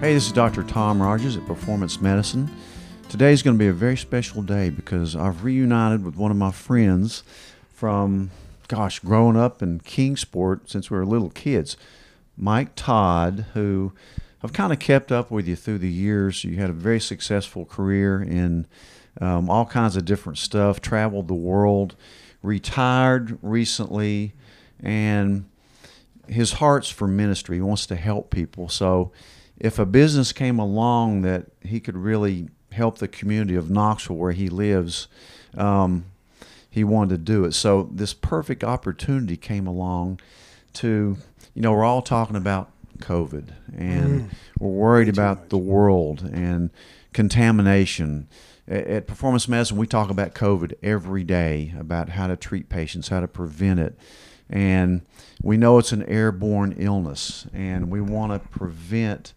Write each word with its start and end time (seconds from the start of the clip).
Hey, 0.00 0.14
this 0.14 0.28
is 0.28 0.32
Dr. 0.32 0.62
Tom 0.62 1.02
Rogers 1.02 1.36
at 1.36 1.44
Performance 1.44 2.00
Medicine. 2.00 2.50
Today 3.10 3.34
is 3.34 3.42
going 3.42 3.58
to 3.58 3.62
be 3.62 3.68
a 3.68 3.72
very 3.74 3.98
special 3.98 4.40
day 4.40 4.70
because 4.70 5.14
I've 5.14 5.44
reunited 5.44 6.02
with 6.02 6.16
one 6.16 6.30
of 6.30 6.38
my 6.38 6.52
friends 6.52 7.22
from, 7.68 8.30
gosh, 8.66 9.00
growing 9.00 9.36
up 9.36 9.62
in 9.62 9.80
Kingsport 9.80 10.70
since 10.70 10.90
we 10.90 10.96
were 10.96 11.04
little 11.04 11.28
kids. 11.28 11.76
Mike 12.34 12.70
Todd, 12.76 13.44
who 13.52 13.92
I've 14.42 14.54
kind 14.54 14.72
of 14.72 14.78
kept 14.78 15.12
up 15.12 15.30
with 15.30 15.46
you 15.46 15.54
through 15.54 15.78
the 15.78 15.92
years. 15.92 16.44
You 16.44 16.56
had 16.56 16.70
a 16.70 16.72
very 16.72 16.98
successful 16.98 17.66
career 17.66 18.22
in 18.22 18.66
um, 19.20 19.50
all 19.50 19.66
kinds 19.66 19.96
of 19.96 20.06
different 20.06 20.38
stuff, 20.38 20.80
traveled 20.80 21.28
the 21.28 21.34
world, 21.34 21.94
retired 22.42 23.38
recently, 23.42 24.32
and 24.82 25.44
his 26.26 26.54
heart's 26.54 26.88
for 26.88 27.06
ministry. 27.06 27.56
He 27.56 27.62
wants 27.62 27.84
to 27.84 27.96
help 27.96 28.30
people. 28.30 28.70
So 28.70 29.12
if 29.60 29.78
a 29.78 29.86
business 29.86 30.32
came 30.32 30.58
along 30.58 31.22
that 31.22 31.46
he 31.60 31.78
could 31.78 31.96
really 31.96 32.48
help 32.72 32.98
the 32.98 33.08
community 33.08 33.54
of 33.54 33.70
Knoxville 33.70 34.16
where 34.16 34.32
he 34.32 34.48
lives, 34.48 35.06
um, 35.56 36.06
he 36.70 36.82
wanted 36.82 37.10
to 37.10 37.18
do 37.18 37.44
it. 37.44 37.52
So 37.52 37.88
this 37.92 38.14
perfect 38.14 38.64
opportunity 38.64 39.36
came 39.36 39.66
along 39.66 40.20
to, 40.74 41.18
you 41.54 41.62
know, 41.62 41.72
we're 41.72 41.84
all 41.84 42.02
talking 42.02 42.36
about 42.36 42.70
COVID 42.98 43.52
and 43.76 44.22
mm. 44.22 44.30
we're 44.58 44.68
worried 44.68 45.08
about 45.08 45.50
the 45.50 45.58
world 45.58 46.22
and 46.22 46.70
contamination. 47.12 48.28
At 48.68 49.08
Performance 49.08 49.48
Medicine, 49.48 49.76
we 49.76 49.86
talk 49.86 50.10
about 50.10 50.34
COVID 50.34 50.74
every 50.82 51.24
day, 51.24 51.74
about 51.76 52.10
how 52.10 52.28
to 52.28 52.36
treat 52.36 52.68
patients, 52.68 53.08
how 53.08 53.20
to 53.20 53.28
prevent 53.28 53.80
it. 53.80 53.98
And 54.50 55.02
we 55.42 55.56
know 55.56 55.78
it's 55.78 55.92
an 55.92 56.02
airborne 56.04 56.74
illness, 56.76 57.46
and 57.52 57.90
we 57.90 58.00
want 58.00 58.32
to 58.32 58.48
prevent 58.48 59.32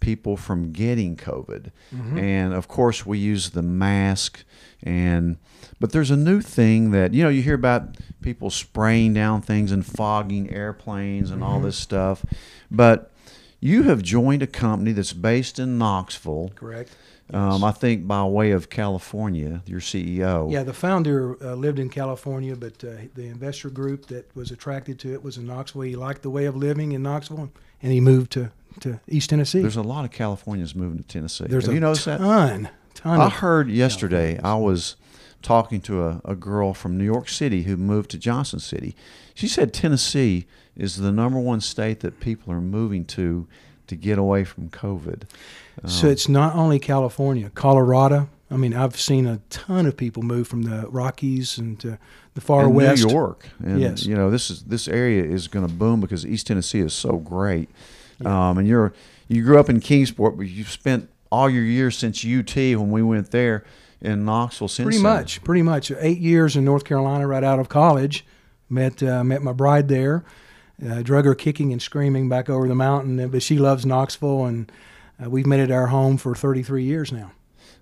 people 0.00 0.36
from 0.36 0.72
getting 0.72 1.16
COVID. 1.16 1.70
Mm-hmm. 1.94 2.18
And 2.18 2.54
of 2.54 2.68
course, 2.68 3.04
we 3.04 3.18
use 3.18 3.50
the 3.50 3.62
mask. 3.62 4.44
And 4.82 5.38
but 5.80 5.92
there's 5.92 6.10
a 6.10 6.16
new 6.16 6.40
thing 6.40 6.90
that 6.92 7.14
you 7.14 7.22
know 7.22 7.28
you 7.28 7.42
hear 7.42 7.54
about 7.54 7.96
people 8.20 8.50
spraying 8.50 9.14
down 9.14 9.42
things 9.42 9.72
and 9.72 9.84
fogging 9.84 10.50
airplanes 10.50 11.30
and 11.30 11.42
mm-hmm. 11.42 11.50
all 11.50 11.60
this 11.60 11.76
stuff, 11.76 12.24
but 12.70 13.10
you 13.60 13.84
have 13.84 14.02
joined 14.02 14.42
a 14.42 14.46
company 14.46 14.92
that's 14.92 15.12
based 15.12 15.58
in 15.58 15.78
Knoxville. 15.78 16.52
Correct. 16.54 16.94
Um, 17.32 17.62
I 17.62 17.72
think 17.72 18.06
by 18.06 18.24
way 18.24 18.52
of 18.52 18.70
California, 18.70 19.62
your 19.66 19.80
CEO. 19.80 20.50
Yeah, 20.50 20.62
the 20.62 20.72
founder 20.72 21.36
uh, 21.44 21.54
lived 21.54 21.78
in 21.78 21.90
California, 21.90 22.56
but 22.56 22.82
uh, 22.82 22.92
the 23.14 23.26
investor 23.26 23.68
group 23.68 24.06
that 24.06 24.34
was 24.34 24.50
attracted 24.50 24.98
to 25.00 25.12
it 25.12 25.22
was 25.22 25.36
in 25.36 25.46
Knoxville. 25.46 25.82
He 25.82 25.96
liked 25.96 26.22
the 26.22 26.30
way 26.30 26.46
of 26.46 26.56
living 26.56 26.92
in 26.92 27.02
Knoxville, 27.02 27.50
and 27.82 27.92
he 27.92 28.00
moved 28.00 28.32
to 28.32 28.50
to 28.80 29.00
East 29.08 29.30
Tennessee. 29.30 29.60
There's 29.60 29.76
a 29.76 29.82
lot 29.82 30.04
of 30.04 30.10
Californians 30.10 30.74
moving 30.74 30.98
to 30.98 31.04
Tennessee. 31.04 31.46
There's 31.48 31.64
Have 31.64 31.72
a 31.72 31.74
you 31.74 31.80
noticed 31.80 32.04
ton, 32.04 32.62
that? 32.62 32.72
ton. 32.94 33.20
I 33.20 33.28
heard 33.28 33.68
yesterday. 33.68 34.38
I 34.42 34.54
was 34.54 34.96
talking 35.42 35.80
to 35.82 36.04
a, 36.04 36.20
a 36.24 36.34
girl 36.34 36.74
from 36.74 36.96
New 36.96 37.04
York 37.04 37.28
City 37.28 37.62
who 37.64 37.76
moved 37.76 38.10
to 38.10 38.18
Johnson 38.18 38.58
City. 38.58 38.94
She 39.34 39.48
said 39.48 39.72
Tennessee 39.72 40.46
is 40.76 40.96
the 40.96 41.12
number 41.12 41.38
one 41.38 41.60
state 41.60 42.00
that 42.00 42.20
people 42.20 42.52
are 42.52 42.60
moving 42.60 43.04
to 43.06 43.46
to 43.88 43.96
get 43.96 44.18
away 44.18 44.44
from 44.44 44.70
COVID. 44.70 45.24
Um, 45.82 45.90
so 45.90 46.08
it's 46.08 46.28
not 46.28 46.54
only 46.54 46.78
California, 46.78 47.50
Colorado. 47.54 48.28
I 48.50 48.56
mean, 48.56 48.74
I've 48.74 48.98
seen 48.98 49.26
a 49.26 49.40
ton 49.50 49.84
of 49.84 49.96
people 49.96 50.22
move 50.22 50.48
from 50.48 50.62
the 50.62 50.86
Rockies 50.88 51.58
and 51.58 51.78
to 51.80 51.98
the 52.34 52.40
far 52.40 52.64
and 52.64 52.74
west. 52.74 53.04
New 53.04 53.10
York, 53.10 53.48
and 53.58 53.80
yes. 53.80 54.06
you 54.06 54.14
know 54.14 54.30
this 54.30 54.50
is 54.50 54.62
this 54.64 54.88
area 54.88 55.22
is 55.24 55.48
going 55.48 55.66
to 55.66 55.72
boom 55.72 56.00
because 56.00 56.24
East 56.24 56.46
Tennessee 56.46 56.80
is 56.80 56.94
so 56.94 57.16
great. 57.16 57.68
Yeah. 58.20 58.50
Um, 58.50 58.58
and 58.58 58.66
you're 58.66 58.94
you 59.28 59.42
grew 59.42 59.58
up 59.58 59.68
in 59.68 59.80
Kingsport, 59.80 60.36
but 60.36 60.44
you've 60.44 60.70
spent 60.70 61.10
all 61.30 61.50
your 61.50 61.64
years 61.64 61.96
since 61.98 62.24
UT 62.24 62.54
when 62.56 62.90
we 62.90 63.02
went 63.02 63.30
there 63.30 63.64
in 64.00 64.24
Knoxville. 64.24 64.68
Since 64.68 64.86
pretty 64.86 65.02
much, 65.02 65.44
pretty 65.44 65.62
much 65.62 65.90
eight 65.98 66.18
years 66.18 66.56
in 66.56 66.64
North 66.64 66.84
Carolina, 66.84 67.26
right 67.26 67.44
out 67.44 67.58
of 67.58 67.68
college. 67.68 68.24
Met 68.70 69.02
uh, 69.02 69.24
met 69.24 69.42
my 69.42 69.52
bride 69.52 69.88
there. 69.88 70.24
Uh, 70.84 71.02
drug 71.02 71.24
her 71.24 71.34
kicking 71.34 71.72
and 71.72 71.82
screaming 71.82 72.28
back 72.28 72.48
over 72.48 72.68
the 72.68 72.74
mountain, 72.74 73.28
but 73.28 73.42
she 73.42 73.58
loves 73.58 73.84
Knoxville, 73.84 74.44
and 74.44 74.70
uh, 75.22 75.28
we've 75.28 75.46
made 75.46 75.60
it 75.60 75.72
our 75.72 75.88
home 75.88 76.16
for 76.16 76.34
33 76.34 76.84
years 76.84 77.10
now. 77.10 77.32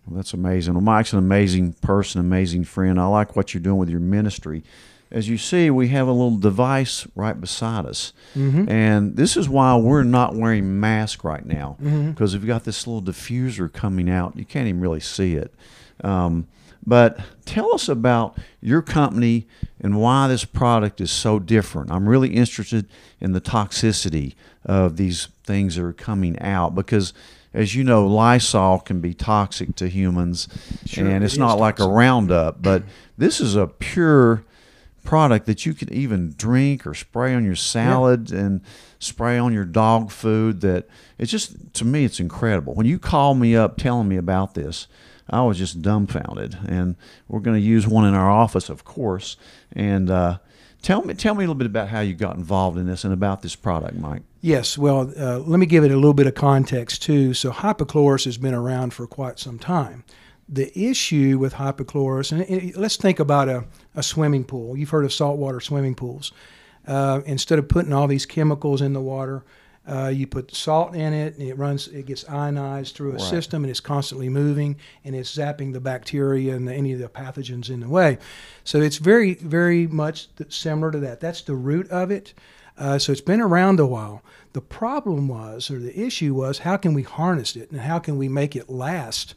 Well, 0.06 0.16
that's 0.16 0.32
amazing. 0.32 0.74
Well, 0.74 0.82
Mike's 0.82 1.12
an 1.12 1.18
amazing 1.18 1.74
person, 1.74 2.20
amazing 2.20 2.64
friend. 2.64 2.98
I 2.98 3.06
like 3.06 3.36
what 3.36 3.52
you're 3.52 3.62
doing 3.62 3.78
with 3.78 3.90
your 3.90 4.00
ministry 4.00 4.62
as 5.10 5.28
you 5.28 5.38
see, 5.38 5.70
we 5.70 5.88
have 5.88 6.08
a 6.08 6.12
little 6.12 6.36
device 6.36 7.06
right 7.14 7.40
beside 7.40 7.86
us. 7.86 8.12
Mm-hmm. 8.34 8.68
And 8.68 9.16
this 9.16 9.36
is 9.36 9.48
why 9.48 9.76
we're 9.76 10.02
not 10.02 10.34
wearing 10.34 10.80
masks 10.80 11.22
right 11.24 11.46
now, 11.46 11.76
because 11.78 11.92
mm-hmm. 12.34 12.40
we've 12.40 12.46
got 12.46 12.64
this 12.64 12.86
little 12.86 13.02
diffuser 13.02 13.72
coming 13.72 14.10
out. 14.10 14.36
You 14.36 14.44
can't 14.44 14.66
even 14.66 14.80
really 14.80 15.00
see 15.00 15.34
it. 15.34 15.54
Um, 16.02 16.48
but 16.86 17.18
tell 17.44 17.74
us 17.74 17.88
about 17.88 18.38
your 18.60 18.82
company 18.82 19.46
and 19.80 20.00
why 20.00 20.28
this 20.28 20.44
product 20.44 21.00
is 21.00 21.10
so 21.10 21.38
different. 21.38 21.90
I'm 21.90 22.08
really 22.08 22.34
interested 22.34 22.86
in 23.20 23.32
the 23.32 23.40
toxicity 23.40 24.34
of 24.64 24.96
these 24.96 25.28
things 25.44 25.76
that 25.76 25.84
are 25.84 25.92
coming 25.92 26.38
out 26.40 26.74
because, 26.74 27.12
as 27.52 27.74
you 27.74 27.84
know, 27.84 28.06
Lysol 28.06 28.80
can 28.80 29.00
be 29.00 29.14
toxic 29.14 29.76
to 29.76 29.88
humans, 29.88 30.48
sure, 30.86 31.06
and 31.06 31.24
it's 31.24 31.34
it 31.34 31.40
not 31.40 31.58
like 31.58 31.78
a 31.78 31.88
Roundup, 31.88 32.62
but 32.62 32.82
this 33.18 33.40
is 33.40 33.56
a 33.56 33.66
pure 33.66 34.44
product 35.04 35.46
that 35.46 35.64
you 35.64 35.72
can 35.72 35.92
even 35.92 36.34
drink 36.36 36.86
or 36.86 36.92
spray 36.92 37.32
on 37.32 37.44
your 37.44 37.54
salad 37.56 38.30
yeah. 38.30 38.40
and 38.40 38.60
spray 38.98 39.38
on 39.38 39.52
your 39.52 39.64
dog 39.64 40.10
food 40.10 40.60
that 40.60 40.88
it's 41.16 41.30
just 41.30 41.72
to 41.72 41.84
me 41.84 42.04
it's 42.04 42.18
incredible 42.18 42.74
when 42.74 42.86
you 42.86 42.98
call 42.98 43.34
me 43.34 43.54
up 43.54 43.76
telling 43.76 44.08
me 44.08 44.16
about 44.16 44.54
this 44.54 44.88
i 45.28 45.42
was 45.42 45.58
just 45.58 45.82
dumbfounded. 45.82 46.56
And 46.66 46.96
we're 47.28 47.40
going 47.40 47.60
to 47.60 47.66
use 47.66 47.86
one 47.86 48.06
in 48.06 48.14
our 48.14 48.30
office 48.30 48.68
of 48.68 48.84
course. 48.84 49.36
And 49.72 50.10
uh, 50.10 50.38
tell 50.82 51.02
me 51.02 51.14
tell 51.14 51.34
me 51.34 51.44
a 51.44 51.46
little 51.46 51.54
bit 51.54 51.66
about 51.66 51.88
how 51.88 52.00
you 52.00 52.14
got 52.14 52.36
involved 52.36 52.78
in 52.78 52.86
this 52.86 53.04
and 53.04 53.12
about 53.12 53.42
this 53.42 53.56
product 53.56 53.96
mike. 53.96 54.22
Yes 54.40 54.78
well 54.78 55.12
uh, 55.18 55.38
let 55.38 55.58
me 55.58 55.66
give 55.66 55.84
it 55.84 55.90
a 55.90 55.96
little 55.96 56.14
bit 56.14 56.26
of 56.26 56.34
context 56.34 57.02
too. 57.02 57.34
So 57.34 57.50
hypochlorous 57.50 58.24
has 58.24 58.38
been 58.38 58.54
around 58.54 58.94
for 58.94 59.06
quite 59.06 59.38
some 59.38 59.58
time. 59.58 60.04
The 60.48 60.70
issue 60.78 61.38
with 61.40 61.54
hypochlorous, 61.54 62.30
and 62.30 62.76
let's 62.76 62.96
think 62.96 63.18
about 63.18 63.48
a, 63.48 63.64
a 63.96 64.02
swimming 64.02 64.44
pool. 64.44 64.76
You've 64.76 64.90
heard 64.90 65.04
of 65.04 65.12
saltwater 65.12 65.58
swimming 65.58 65.96
pools. 65.96 66.30
Uh, 66.86 67.20
instead 67.26 67.58
of 67.58 67.68
putting 67.68 67.92
all 67.92 68.06
these 68.06 68.26
chemicals 68.26 68.80
in 68.80 68.92
the 68.92 69.00
water, 69.00 69.44
uh, 69.86 70.08
you 70.08 70.26
put 70.26 70.54
salt 70.54 70.94
in 70.94 71.12
it, 71.12 71.36
and 71.36 71.48
it 71.48 71.56
runs. 71.56 71.88
It 71.88 72.06
gets 72.06 72.28
ionized 72.28 72.94
through 72.94 73.10
a 73.10 73.12
right. 73.14 73.20
system, 73.20 73.64
and 73.64 73.70
it's 73.70 73.80
constantly 73.80 74.28
moving, 74.28 74.76
and 75.04 75.14
it's 75.14 75.34
zapping 75.34 75.72
the 75.72 75.80
bacteria 75.80 76.54
and 76.54 76.66
the, 76.66 76.74
any 76.74 76.92
of 76.92 76.98
the 76.98 77.08
pathogens 77.08 77.70
in 77.70 77.80
the 77.80 77.88
way. 77.88 78.18
So 78.64 78.80
it's 78.80 78.98
very, 78.98 79.34
very 79.34 79.86
much 79.86 80.28
similar 80.48 80.90
to 80.90 80.98
that. 81.00 81.20
That's 81.20 81.42
the 81.42 81.54
root 81.54 81.88
of 81.90 82.10
it. 82.10 82.34
Uh, 82.78 82.98
so 82.98 83.10
it's 83.12 83.20
been 83.20 83.40
around 83.40 83.80
a 83.80 83.86
while. 83.86 84.22
The 84.52 84.60
problem 84.60 85.28
was, 85.28 85.70
or 85.70 85.78
the 85.78 85.98
issue 85.98 86.34
was, 86.34 86.58
how 86.58 86.76
can 86.76 86.92
we 86.92 87.02
harness 87.02 87.56
it, 87.56 87.70
and 87.70 87.80
how 87.80 87.98
can 87.98 88.18
we 88.18 88.28
make 88.28 88.54
it 88.54 88.68
last? 88.68 89.34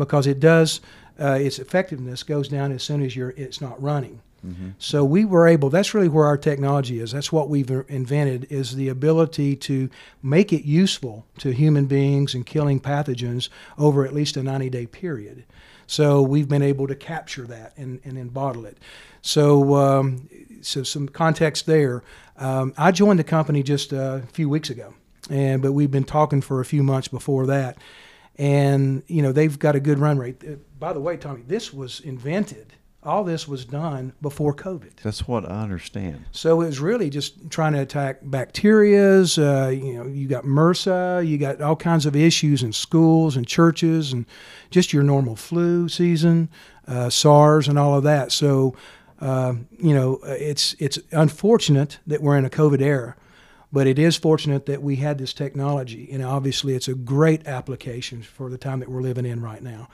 because 0.00 0.26
it 0.26 0.40
does 0.40 0.80
uh, 1.20 1.38
its 1.38 1.58
effectiveness 1.58 2.22
goes 2.22 2.48
down 2.48 2.72
as 2.72 2.82
soon 2.82 3.02
as 3.02 3.14
you're 3.14 3.34
it's 3.36 3.60
not 3.60 3.80
running. 3.80 4.20
Mm-hmm. 4.46 4.70
So 4.78 5.04
we 5.04 5.24
were 5.24 5.46
able. 5.46 5.70
That's 5.70 5.92
really 5.92 6.08
where 6.08 6.24
our 6.24 6.38
technology 6.38 6.98
is. 7.00 7.12
That's 7.12 7.30
what 7.30 7.48
we've 7.48 7.70
invented 7.70 8.46
is 8.50 8.74
the 8.74 8.88
ability 8.88 9.56
to 9.56 9.90
make 10.22 10.52
it 10.52 10.64
useful 10.64 11.26
to 11.38 11.50
human 11.50 11.86
beings 11.86 12.34
and 12.34 12.46
killing 12.46 12.80
pathogens 12.80 13.48
over 13.78 14.04
at 14.04 14.14
least 14.14 14.36
a 14.36 14.40
90-day 14.40 14.86
period. 14.86 15.44
So 15.86 16.22
we've 16.22 16.48
been 16.48 16.62
able 16.62 16.86
to 16.86 16.94
capture 16.94 17.46
that 17.48 17.76
and, 17.76 18.00
and 18.04 18.16
then 18.16 18.28
bottle 18.28 18.64
it. 18.64 18.78
So 19.22 19.74
um, 19.74 20.28
so 20.62 20.82
some 20.82 21.08
context 21.08 21.66
there. 21.66 22.02
Um, 22.38 22.72
I 22.78 22.92
joined 22.92 23.18
the 23.18 23.24
company 23.24 23.62
just 23.62 23.92
a 23.92 24.22
few 24.32 24.48
weeks 24.48 24.70
ago, 24.70 24.94
and 25.28 25.60
but 25.60 25.72
we've 25.72 25.90
been 25.90 26.04
talking 26.04 26.40
for 26.40 26.60
a 26.60 26.64
few 26.64 26.82
months 26.82 27.08
before 27.08 27.46
that 27.46 27.76
and 28.40 29.02
you 29.06 29.20
know 29.20 29.32
they've 29.32 29.58
got 29.58 29.76
a 29.76 29.80
good 29.80 29.98
run 29.98 30.18
rate. 30.18 30.42
Uh, 30.42 30.52
by 30.78 30.94
the 30.94 31.00
way, 31.00 31.16
Tommy, 31.16 31.42
this 31.46 31.74
was 31.74 32.00
invented. 32.00 32.72
All 33.02 33.24
this 33.24 33.48
was 33.48 33.64
done 33.64 34.12
before 34.20 34.54
COVID. 34.54 34.96
That's 35.02 35.26
what 35.26 35.50
I 35.50 35.62
understand. 35.62 36.26
So 36.32 36.60
it 36.60 36.66
was 36.66 36.80
really 36.80 37.08
just 37.08 37.50
trying 37.50 37.72
to 37.72 37.80
attack 37.80 38.22
bacterias. 38.22 39.38
Uh, 39.38 39.70
you 39.70 39.94
know, 39.94 40.06
you 40.06 40.28
got 40.28 40.44
MRSA, 40.44 41.26
you 41.26 41.38
got 41.38 41.62
all 41.62 41.76
kinds 41.76 42.04
of 42.04 42.14
issues 42.14 42.62
in 42.62 42.72
schools 42.72 43.36
and 43.36 43.46
churches, 43.46 44.12
and 44.12 44.26
just 44.70 44.92
your 44.92 45.02
normal 45.02 45.34
flu 45.34 45.88
season, 45.88 46.50
uh, 46.86 47.08
SARS, 47.08 47.68
and 47.68 47.78
all 47.78 47.96
of 47.96 48.04
that. 48.04 48.32
So, 48.32 48.76
uh, 49.20 49.54
you 49.78 49.94
know, 49.94 50.20
it's 50.24 50.74
it's 50.78 50.98
unfortunate 51.10 52.00
that 52.06 52.20
we're 52.20 52.36
in 52.36 52.44
a 52.44 52.50
COVID 52.50 52.82
era 52.82 53.16
but 53.72 53.86
it 53.86 53.98
is 53.98 54.16
fortunate 54.16 54.66
that 54.66 54.82
we 54.82 54.96
had 54.96 55.18
this 55.18 55.32
technology, 55.32 56.08
and 56.10 56.22
obviously 56.22 56.74
it's 56.74 56.88
a 56.88 56.94
great 56.94 57.46
application 57.46 58.22
for 58.22 58.50
the 58.50 58.58
time 58.58 58.80
that 58.80 58.88
we're 58.88 59.00
living 59.00 59.24
in 59.24 59.40
right 59.40 59.62
now. 59.62 59.88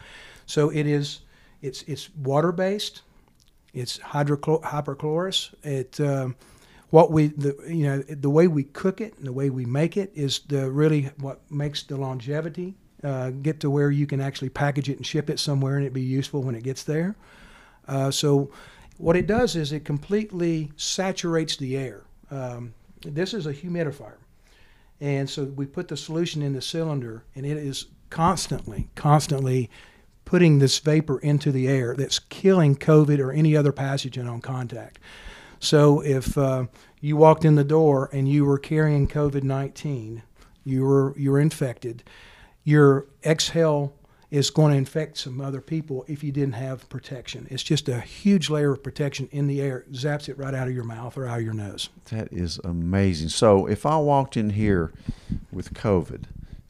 So 0.47 0.71
it 0.71 0.87
is, 0.87 1.21
it's 1.63 1.83
it's 1.83 2.15
water 2.17 2.53
based, 2.53 3.03
it's 3.73 3.99
hydrochlor- 3.99 4.63
hyperchlorous. 4.63 5.55
It 5.63 6.01
um, 6.01 6.37
what 6.91 7.11
we 7.11 7.29
the 7.29 7.57
you 7.69 7.85
know 7.85 7.99
the 8.03 8.31
way 8.31 8.47
we 8.47 8.65
cook 8.65 9.01
it 9.01 9.17
and 9.19 9.27
the 9.27 9.33
way 9.33 9.51
we 9.51 9.65
make 9.65 9.97
it 9.97 10.13
is 10.15 10.41
the 10.49 10.71
really 10.71 11.11
what 11.19 11.41
makes 11.51 11.83
the 11.83 11.97
longevity 11.97 12.75
uh, 13.03 13.31
get 13.31 13.61
to 13.61 13.71
where 13.71 13.91
you 13.91 14.07
can 14.07 14.21
actually 14.21 14.49
package 14.49 14.89
it 14.89 14.97
and 14.97 15.07
ship 15.07 15.29
it 15.29 15.39
somewhere 15.39 15.77
and 15.77 15.87
it 15.87 15.93
be 15.93 16.03
useful 16.03 16.43
when 16.43 16.55
it 16.55 16.63
gets 16.63 16.83
there. 16.83 17.15
Uh, 17.87 18.11
so 18.11 18.51
what 18.99 19.17
it 19.17 19.27
does 19.27 19.57
is 19.57 19.73
it 19.73 19.85
completely 19.85 20.73
saturates 20.77 21.57
the 21.57 21.77
air. 21.77 22.05
Um, 22.31 22.75
this 23.03 23.35
is 23.35 23.47
a 23.47 23.53
humidifier, 23.53 24.17
and 25.01 25.29
so 25.29 25.45
we 25.45 25.67
put 25.67 25.89
the 25.89 25.97
solution 25.97 26.43
in 26.43 26.55
the 26.55 26.63
cylinder 26.63 27.25
and 27.35 27.45
it 27.45 27.57
is 27.57 27.87
constantly, 28.11 28.89
constantly 28.95 29.71
putting 30.27 30.59
this 30.59 30.79
vapor 30.81 31.19
into 31.21 31.51
the 31.51 31.67
air 31.67 31.95
that's 31.97 32.19
killing 32.19 32.77
COVID 32.77 33.19
or 33.19 33.33
any 33.33 33.57
other 33.57 33.73
pathogen 33.73 34.31
on 34.31 34.43
contact. 34.43 34.99
So 35.59 36.01
if 36.01 36.37
uh, 36.37 36.67
you 37.01 37.17
walked 37.17 37.47
in 37.47 37.55
the 37.55 37.65
door 37.65 38.11
and 38.13 38.29
you 38.29 38.45
were 38.45 38.59
carrying 38.59 39.09
COVID 39.09 39.43
19, 39.43 40.23
you 40.65 40.85
were, 40.85 41.15
you 41.17 41.31
were 41.31 41.41
infected, 41.41 42.03
your 42.65 43.07
exhale 43.25 43.95
is 44.29 44.51
going 44.51 44.73
to 44.73 44.77
infect 44.77 45.17
some 45.17 45.41
other 45.41 45.61
people 45.61 46.05
if 46.09 46.25
you 46.25 46.33
didn't 46.33 46.55
have 46.55 46.89
protection. 46.89 47.47
It's 47.49 47.63
just 47.63 47.89
a 47.89 48.01
huge 48.01 48.51
layer 48.51 48.73
of 48.73 48.83
protection 48.83 49.29
in 49.31 49.47
the 49.47 49.61
air, 49.61 49.85
zaps 49.93 50.29
it 50.29 50.37
right 50.37 50.53
out 50.53 50.67
of 50.67 50.75
your 50.75 50.85
mouth 50.85 51.17
or 51.17 51.29
out 51.29 51.39
of 51.39 51.45
your 51.45 51.55
nose. 51.55 51.89
That 52.11 52.33
is 52.33 52.59
amazing. 52.65 53.29
So 53.29 53.67
if 53.67 53.87
I 53.87 53.97
walked 53.99 54.37
in 54.37 54.51
here 54.51 54.93
with 55.53 55.73
COVID 55.75 56.25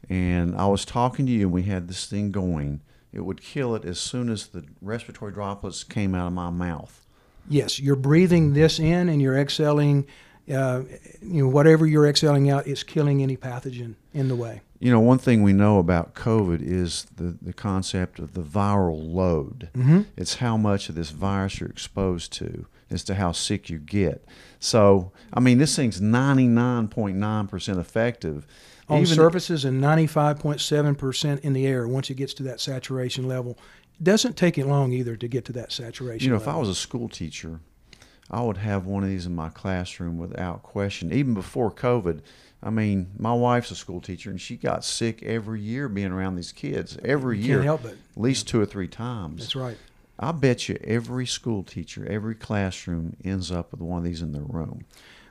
and 0.07 0.55
I 0.55 0.67
was 0.67 0.85
talking 0.85 1.25
to 1.25 1.31
you 1.31 1.47
and 1.47 1.51
we 1.51 1.63
had 1.63 1.87
this 1.87 2.05
thing 2.05 2.31
going, 2.31 2.81
it 3.17 3.25
would 3.25 3.41
kill 3.41 3.75
it 3.75 3.83
as 3.83 3.99
soon 3.99 4.29
as 4.29 4.47
the 4.47 4.63
respiratory 4.81 5.33
droplets 5.33 5.83
came 5.83 6.13
out 6.13 6.27
of 6.27 6.33
my 6.33 6.51
mouth. 6.51 7.05
Yes, 7.49 7.79
you're 7.79 7.95
breathing 7.95 8.53
this 8.53 8.79
in 8.79 9.09
and 9.09 9.21
you're 9.21 9.37
exhaling. 9.37 10.05
Uh, 10.49 10.83
you 11.21 11.43
know, 11.43 11.49
whatever 11.49 11.85
you're 11.85 12.07
exhaling 12.07 12.49
out, 12.49 12.67
is 12.67 12.83
killing 12.83 13.21
any 13.21 13.35
pathogen 13.35 13.95
in 14.13 14.27
the 14.27 14.35
way. 14.35 14.61
You 14.79 14.91
know, 14.91 14.99
one 14.99 15.17
thing 15.17 15.41
we 15.43 15.51
know 15.51 15.79
about 15.79 16.13
COVID 16.13 16.61
is 16.61 17.05
the, 17.15 17.35
the 17.41 17.51
concept 17.51 18.19
of 18.19 18.33
the 18.33 18.43
viral 18.43 19.13
load. 19.13 19.69
Mm-hmm. 19.75 20.01
It's 20.15 20.35
how 20.35 20.55
much 20.55 20.87
of 20.87 20.95
this 20.95 21.09
virus 21.09 21.59
you're 21.59 21.69
exposed 21.69 22.31
to 22.33 22.67
as 22.89 23.03
to 23.05 23.15
how 23.15 23.31
sick 23.31 23.69
you 23.69 23.77
get. 23.79 24.25
So, 24.59 25.11
I 25.33 25.39
mean, 25.39 25.57
this 25.57 25.75
thing's 25.75 25.99
99.9% 26.01 27.79
effective. 27.79 28.47
On 28.89 29.01
Even 29.01 29.15
surfaces 29.15 29.65
and 29.65 29.83
95.7% 29.83 31.39
in 31.41 31.53
the 31.53 31.67
air 31.67 31.87
once 31.87 32.09
it 32.09 32.15
gets 32.15 32.33
to 32.35 32.43
that 32.43 32.59
saturation 32.61 33.27
level. 33.27 33.57
It 33.99 34.03
doesn't 34.03 34.37
take 34.37 34.57
it 34.57 34.65
long 34.65 34.93
either 34.93 35.15
to 35.17 35.27
get 35.27 35.43
to 35.45 35.53
that 35.53 35.71
saturation 35.71 36.25
You 36.25 36.29
know, 36.31 36.37
level. 36.37 36.51
if 36.53 36.55
I 36.55 36.59
was 36.59 36.69
a 36.69 36.75
school 36.75 37.09
teacher, 37.09 37.59
I 38.31 38.41
would 38.41 38.57
have 38.57 38.85
one 38.85 39.03
of 39.03 39.09
these 39.09 39.25
in 39.25 39.35
my 39.35 39.49
classroom 39.49 40.17
without 40.17 40.63
question. 40.63 41.11
Even 41.11 41.33
before 41.33 41.71
COVID, 41.71 42.21
I 42.63 42.69
mean, 42.69 43.11
my 43.17 43.33
wife's 43.33 43.71
a 43.71 43.75
school 43.75 44.01
teacher, 44.01 44.29
and 44.29 44.39
she 44.39 44.55
got 44.55 44.83
sick 44.85 45.21
every 45.23 45.61
year 45.61 45.87
being 45.89 46.11
around 46.11 46.35
these 46.35 46.51
kids. 46.51 46.97
Every 47.03 47.37
year, 47.39 47.57
can't 47.57 47.65
help 47.65 47.85
it. 47.85 47.97
at 48.15 48.21
least 48.21 48.47
two 48.47 48.59
or 48.59 48.65
three 48.65 48.87
times. 48.87 49.41
That's 49.41 49.55
right. 49.55 49.77
I 50.19 50.31
bet 50.31 50.67
you 50.67 50.79
every 50.83 51.25
school 51.27 51.63
teacher, 51.63 52.05
every 52.09 52.35
classroom 52.35 53.15
ends 53.23 53.51
up 53.51 53.71
with 53.71 53.81
one 53.81 53.99
of 53.99 54.03
these 54.03 54.21
in 54.21 54.31
their 54.31 54.43
room. 54.43 54.85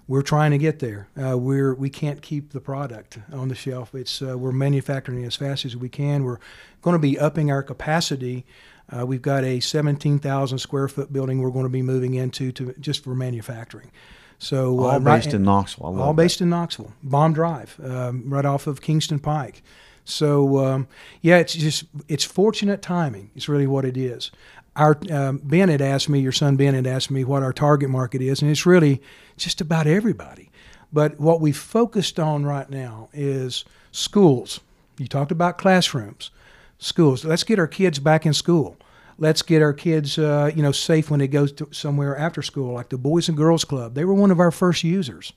We're 0.08 0.22
trying 0.22 0.52
to 0.52 0.58
get 0.58 0.78
there. 0.78 1.08
Uh, 1.20 1.36
we're 1.36 1.74
we 1.74 1.90
can't 1.90 2.22
keep 2.22 2.52
the 2.52 2.60
product 2.60 3.18
on 3.32 3.48
the 3.48 3.56
shelf. 3.56 3.92
It's 3.92 4.22
uh, 4.22 4.38
we're 4.38 4.52
manufacturing 4.52 5.24
as 5.24 5.34
fast 5.34 5.64
as 5.64 5.76
we 5.76 5.88
can. 5.88 6.22
We're 6.22 6.38
going 6.80 6.94
to 6.94 7.00
be 7.00 7.18
upping 7.18 7.50
our 7.50 7.62
capacity. 7.64 8.46
Uh, 8.88 9.04
we've 9.04 9.22
got 9.22 9.42
a 9.42 9.58
17,000 9.58 10.58
square 10.58 10.86
foot 10.86 11.12
building 11.12 11.40
we're 11.40 11.50
going 11.50 11.64
to 11.64 11.68
be 11.68 11.82
moving 11.82 12.14
into 12.14 12.52
to 12.52 12.72
just 12.78 13.02
for 13.02 13.16
manufacturing. 13.16 13.90
So 14.38 14.78
all 14.78 14.86
uh, 14.90 14.98
based 15.00 15.26
right- 15.26 15.34
in 15.34 15.42
Knoxville. 15.42 15.86
I 15.86 15.90
love 15.90 16.00
all 16.00 16.14
that. 16.14 16.22
based 16.22 16.40
in 16.40 16.50
Knoxville, 16.50 16.92
Bomb 17.02 17.32
Drive, 17.32 17.80
um, 17.82 18.28
right 18.28 18.44
off 18.44 18.68
of 18.68 18.80
Kingston 18.80 19.18
Pike. 19.18 19.62
So 20.04 20.64
um, 20.64 20.88
yeah, 21.20 21.38
it's 21.38 21.54
just 21.54 21.84
it's 22.06 22.24
fortunate 22.24 22.80
timing. 22.80 23.30
It's 23.34 23.48
really 23.48 23.66
what 23.66 23.84
it 23.84 23.96
is. 23.96 24.30
Our 24.76 24.98
um, 25.10 25.38
Ben 25.38 25.70
had 25.70 25.80
asked 25.80 26.08
me, 26.08 26.20
your 26.20 26.32
son 26.32 26.56
Ben 26.56 26.74
had 26.74 26.86
asked 26.86 27.10
me 27.10 27.24
what 27.24 27.42
our 27.42 27.52
target 27.52 27.88
market 27.88 28.20
is, 28.20 28.42
and 28.42 28.50
it's 28.50 28.66
really 28.66 29.02
just 29.36 29.60
about 29.60 29.86
everybody. 29.86 30.50
But 30.92 31.18
what 31.18 31.40
we 31.40 31.52
focused 31.52 32.20
on 32.20 32.44
right 32.44 32.68
now 32.68 33.08
is 33.12 33.64
schools. 33.90 34.60
You 34.98 35.06
talked 35.06 35.32
about 35.32 35.58
classrooms, 35.58 36.30
schools. 36.78 37.24
Let's 37.24 37.44
get 37.44 37.58
our 37.58 37.66
kids 37.66 37.98
back 37.98 38.26
in 38.26 38.34
school. 38.34 38.76
Let's 39.18 39.42
get 39.42 39.62
our 39.62 39.72
kids, 39.72 40.18
uh, 40.18 40.50
you 40.54 40.62
know, 40.62 40.72
safe 40.72 41.10
when 41.10 41.20
they 41.20 41.28
go 41.28 41.46
to 41.46 41.68
somewhere 41.72 42.16
after 42.16 42.42
school, 42.42 42.74
like 42.74 42.90
the 42.90 42.98
Boys 42.98 43.28
and 43.28 43.36
Girls 43.36 43.64
Club. 43.64 43.94
They 43.94 44.04
were 44.04 44.14
one 44.14 44.30
of 44.30 44.40
our 44.40 44.50
first 44.50 44.84
users. 44.84 45.32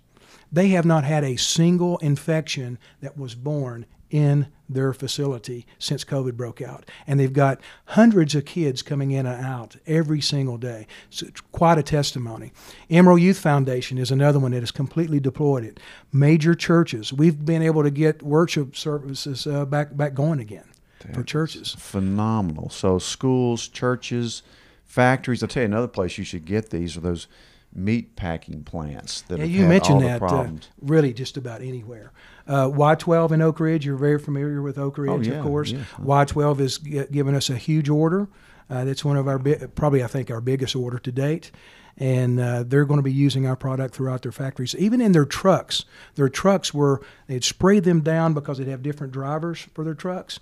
They 0.51 0.69
have 0.69 0.85
not 0.85 1.05
had 1.05 1.23
a 1.23 1.37
single 1.37 1.97
infection 1.99 2.77
that 3.01 3.17
was 3.17 3.35
born 3.35 3.85
in 4.09 4.47
their 4.67 4.93
facility 4.93 5.65
since 5.79 6.03
COVID 6.03 6.35
broke 6.35 6.61
out. 6.61 6.85
And 7.07 7.19
they've 7.19 7.33
got 7.33 7.59
hundreds 7.85 8.35
of 8.35 8.45
kids 8.45 8.81
coming 8.81 9.11
in 9.11 9.25
and 9.25 9.43
out 9.43 9.75
every 9.87 10.21
single 10.21 10.57
day. 10.57 10.87
So 11.09 11.27
it's 11.27 11.41
quite 11.41 11.77
a 11.77 11.83
testimony. 11.83 12.51
Emerald 12.89 13.21
Youth 13.21 13.39
Foundation 13.39 13.97
is 13.97 14.11
another 14.11 14.39
one 14.39 14.51
that 14.51 14.61
has 14.61 14.71
completely 14.71 15.19
deployed 15.19 15.63
it. 15.63 15.79
Major 16.13 16.53
churches, 16.53 17.11
we've 17.11 17.43
been 17.43 17.63
able 17.63 17.83
to 17.83 17.91
get 17.91 18.21
worship 18.21 18.75
services 18.75 19.47
uh, 19.47 19.65
back, 19.65 19.95
back 19.95 20.13
going 20.13 20.39
again 20.39 20.65
for 21.13 21.23
churches. 21.23 21.75
Phenomenal. 21.77 22.69
So 22.69 22.99
schools, 22.99 23.67
churches, 23.67 24.43
factories. 24.85 25.41
I'll 25.41 25.49
tell 25.49 25.63
you 25.63 25.67
another 25.67 25.87
place 25.87 26.17
you 26.17 26.23
should 26.23 26.45
get 26.45 26.69
these 26.69 26.97
are 26.97 27.01
those 27.01 27.27
meat 27.73 28.15
packing 28.15 28.63
plants 28.63 29.21
that 29.21 29.39
Yeah, 29.39 29.45
you 29.45 29.65
mentioned 29.65 30.01
that 30.01 30.21
uh, 30.21 30.47
really 30.81 31.13
just 31.13 31.37
about 31.37 31.61
anywhere. 31.61 32.11
Uh, 32.47 32.65
Y12 32.67 33.31
in 33.31 33.41
Oak 33.41 33.59
Ridge, 33.59 33.85
you're 33.85 33.95
very 33.95 34.17
familiar 34.17 34.61
with 34.61 34.77
Oak 34.79 34.97
Ridge, 34.97 35.11
Oh, 35.11 35.31
yeah, 35.31 35.37
of 35.39 35.43
course. 35.45 35.71
yeah. 35.71 35.83
Y12 35.99 36.59
has 36.59 36.77
gi- 36.79 37.05
given 37.11 37.35
us 37.35 37.49
a 37.49 37.55
huge 37.57 37.89
order. 37.89 38.27
Uh, 38.69 38.85
that's 38.85 39.05
one 39.05 39.17
of 39.17 39.27
our 39.27 39.37
bi- 39.37 39.67
probably 39.75 40.03
I 40.03 40.07
think 40.07 40.31
our 40.31 40.41
biggest 40.41 40.75
order 40.75 40.97
to 40.99 41.11
date. 41.11 41.51
And 41.97 42.39
uh, 42.39 42.63
they're 42.63 42.85
going 42.85 42.99
to 42.99 43.03
be 43.03 43.11
using 43.11 43.45
our 43.45 43.57
product 43.57 43.93
throughout 43.93 44.21
their 44.21 44.31
factories, 44.31 44.73
even 44.77 45.01
in 45.01 45.11
their 45.11 45.25
trucks. 45.25 45.83
Their 46.15 46.29
trucks 46.29 46.73
were 46.73 47.01
they'd 47.27 47.43
spray 47.43 47.81
them 47.81 48.01
down 48.01 48.33
because 48.33 48.57
they'd 48.57 48.67
have 48.69 48.81
different 48.81 49.11
drivers 49.11 49.67
for 49.73 49.83
their 49.83 49.95
trucks 49.95 50.39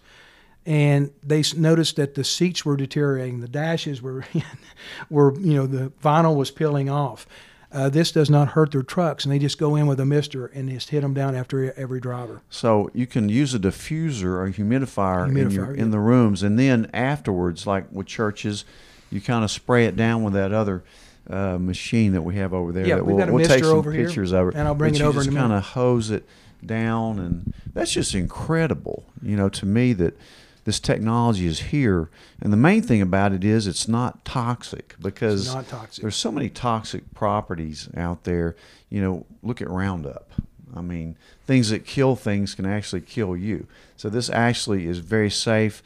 and 0.67 1.11
they 1.23 1.43
noticed 1.55 1.95
that 1.95 2.15
the 2.15 2.25
seats 2.25 2.65
were 2.65 2.75
deteriorating, 2.75 3.39
the 3.39 3.47
dashes 3.47 4.01
were, 4.01 4.25
were 5.09 5.33
you 5.39 5.55
know, 5.55 5.65
the 5.65 5.91
vinyl 6.03 6.35
was 6.35 6.51
peeling 6.51 6.89
off. 6.89 7.25
Uh, 7.71 7.89
this 7.89 8.11
does 8.11 8.29
not 8.29 8.49
hurt 8.49 8.71
their 8.71 8.83
trucks, 8.83 9.23
and 9.23 9.31
they 9.31 9.39
just 9.39 9.57
go 9.57 9.75
in 9.75 9.87
with 9.87 9.99
a 9.99 10.05
mister 10.05 10.47
and 10.47 10.69
just 10.69 10.89
hit 10.89 11.01
them 11.01 11.13
down 11.13 11.35
after 11.35 11.73
every 11.73 11.99
driver. 11.99 12.41
So 12.49 12.89
you 12.93 13.07
can 13.07 13.29
use 13.29 13.53
a 13.53 13.59
diffuser 13.59 14.25
or 14.25 14.45
a 14.45 14.51
humidifier, 14.51 15.27
in, 15.27 15.51
your, 15.51 15.67
Humidifier, 15.67 15.77
in 15.77 15.91
the 15.91 15.99
rooms, 15.99 16.43
and 16.43 16.59
then 16.59 16.89
afterwards, 16.93 17.65
like 17.65 17.85
with 17.91 18.07
churches, 18.07 18.65
you 19.09 19.21
kind 19.21 19.43
of 19.43 19.51
spray 19.51 19.85
it 19.85 19.95
down 19.95 20.23
with 20.23 20.33
that 20.33 20.53
other 20.53 20.83
uh, 21.29 21.57
machine 21.57 22.11
that 22.13 22.21
we 22.21 22.35
have 22.35 22.53
over 22.53 22.73
there. 22.73 22.85
Yeah, 22.85 22.95
that 22.95 23.05
we'll, 23.05 23.17
got 23.17 23.29
a 23.29 23.33
we'll 23.33 23.45
take 23.45 23.63
some 23.63 23.77
over 23.77 23.91
here, 23.91 24.05
pictures 24.05 24.33
of 24.33 24.49
it, 24.49 24.55
and 24.55 24.67
I'll 24.67 24.75
bring 24.75 24.95
it 24.95 24.99
you 24.99 25.05
over 25.05 25.23
just 25.23 25.35
kind 25.35 25.53
of 25.53 25.63
hose 25.63 26.09
it 26.09 26.25
down, 26.65 27.19
and 27.19 27.53
that's 27.73 27.91
just 27.91 28.15
incredible. 28.15 29.05
You 29.21 29.37
know, 29.37 29.49
to 29.49 29.65
me 29.65 29.93
that 29.93 30.17
this 30.67 30.81
technology 30.81 31.45
is 31.47 31.59
here, 31.61 32.09
and 32.41 32.51
the 32.51 32.57
main 32.57 32.81
thing 32.81 33.01
about 33.01 33.31
it 33.31 33.45
is 33.45 33.67
it's 33.67 33.87
not 33.87 34.25
toxic 34.25 34.95
because 35.01 35.55
not 35.55 35.65
toxic. 35.69 36.01
there's 36.01 36.17
so 36.17 36.29
many 36.29 36.49
toxic 36.49 37.13
properties 37.13 37.87
out 37.95 38.25
there. 38.25 38.53
You 38.89 38.99
know, 39.01 39.25
look 39.41 39.61
at 39.61 39.69
Roundup. 39.69 40.29
I 40.75 40.81
mean, 40.81 41.17
things 41.45 41.69
that 41.69 41.85
kill 41.85 42.17
things 42.17 42.53
can 42.53 42.65
actually 42.65 42.99
kill 42.99 43.37
you. 43.37 43.65
So 43.95 44.09
this 44.09 44.29
actually 44.29 44.87
is 44.87 44.97
very 44.99 45.29
safe. 45.29 45.81